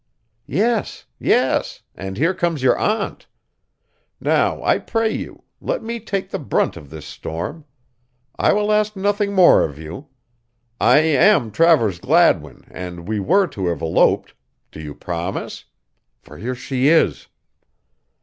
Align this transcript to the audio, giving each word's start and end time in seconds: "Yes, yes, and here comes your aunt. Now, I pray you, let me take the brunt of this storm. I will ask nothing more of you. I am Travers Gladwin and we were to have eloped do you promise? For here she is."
"Yes, 0.47 1.05
yes, 1.19 1.83
and 1.93 2.17
here 2.17 2.33
comes 2.33 2.63
your 2.63 2.75
aunt. 2.75 3.27
Now, 4.19 4.63
I 4.63 4.79
pray 4.79 5.11
you, 5.15 5.43
let 5.61 5.83
me 5.83 5.99
take 5.99 6.31
the 6.31 6.39
brunt 6.39 6.75
of 6.75 6.89
this 6.89 7.05
storm. 7.05 7.65
I 8.35 8.51
will 8.53 8.71
ask 8.71 8.95
nothing 8.95 9.33
more 9.35 9.63
of 9.63 9.77
you. 9.77 10.07
I 10.79 10.97
am 11.01 11.51
Travers 11.51 11.99
Gladwin 11.99 12.63
and 12.71 13.07
we 13.07 13.19
were 13.19 13.45
to 13.49 13.67
have 13.67 13.83
eloped 13.83 14.33
do 14.71 14.81
you 14.81 14.95
promise? 14.95 15.65
For 16.19 16.39
here 16.39 16.55
she 16.55 16.87
is." 16.87 17.27